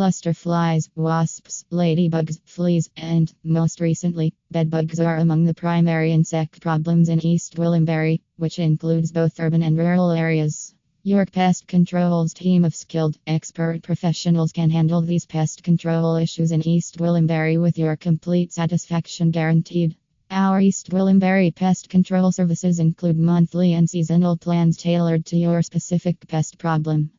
Cluster 0.00 0.32
flies, 0.32 0.88
wasps, 0.96 1.66
ladybugs, 1.70 2.40
fleas, 2.46 2.88
and, 2.96 3.34
most 3.44 3.82
recently, 3.82 4.32
bedbugs 4.50 4.98
are 4.98 5.18
among 5.18 5.44
the 5.44 5.52
primary 5.52 6.10
insect 6.10 6.62
problems 6.62 7.10
in 7.10 7.22
East 7.22 7.54
Gwillimbury, 7.54 8.22
which 8.38 8.58
includes 8.58 9.12
both 9.12 9.38
urban 9.38 9.62
and 9.62 9.76
rural 9.76 10.10
areas. 10.10 10.74
York 11.02 11.32
Pest 11.32 11.66
Control's 11.66 12.32
team 12.32 12.64
of 12.64 12.74
skilled, 12.74 13.18
expert 13.26 13.82
professionals 13.82 14.52
can 14.52 14.70
handle 14.70 15.02
these 15.02 15.26
pest 15.26 15.62
control 15.62 16.16
issues 16.16 16.50
in 16.50 16.66
East 16.66 16.96
Gwillimbury 16.96 17.60
with 17.60 17.76
your 17.76 17.94
complete 17.94 18.54
satisfaction 18.54 19.30
guaranteed. 19.30 19.96
Our 20.30 20.62
East 20.62 20.88
Gwillimbury 20.88 21.54
pest 21.54 21.90
control 21.90 22.32
services 22.32 22.78
include 22.78 23.18
monthly 23.18 23.74
and 23.74 23.90
seasonal 23.90 24.38
plans 24.38 24.78
tailored 24.78 25.26
to 25.26 25.36
your 25.36 25.60
specific 25.60 26.26
pest 26.26 26.56
problem. 26.56 27.10